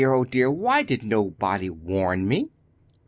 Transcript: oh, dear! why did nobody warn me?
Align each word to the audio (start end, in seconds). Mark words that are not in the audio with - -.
oh, 0.09 0.23
dear! 0.23 0.49
why 0.49 0.81
did 0.81 1.03
nobody 1.03 1.69
warn 1.69 2.27
me? 2.27 2.49